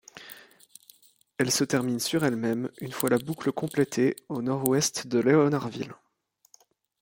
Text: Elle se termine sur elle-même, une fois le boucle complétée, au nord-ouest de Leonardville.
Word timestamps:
Elle 1.37 1.51
se 1.51 1.63
termine 1.63 1.99
sur 1.99 2.25
elle-même, 2.25 2.71
une 2.79 2.91
fois 2.91 3.11
le 3.11 3.19
boucle 3.19 3.51
complétée, 3.51 4.15
au 4.29 4.41
nord-ouest 4.41 5.05
de 5.05 5.19
Leonardville. 5.19 5.93